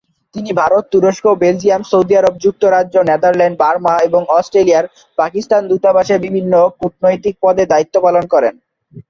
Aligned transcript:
তিনি 0.35 0.51
ভারত, 0.53 0.83
তুরস্ক, 0.91 1.25
Belgium, 1.43 1.81
Saudi 1.91 2.13
Arab, 2.17 2.35
যুক্তরাজ্য, 2.45 2.95
নেদারল্যান্ড, 3.09 3.55
বার্মা 3.57 3.93
এবং 4.07 4.21
অস্ট্রেলিয়ায় 4.29 4.87
পাকিস্তানি 5.17 5.65
দূতাবাসে 5.67 6.15
বিভিন্ন 6.25 6.53
কূটনৈতিক 6.79 7.35
পদে 7.43 7.63
দায়িত্ব 7.65 7.95
পালন 8.05 8.25
করেন। 8.33 8.53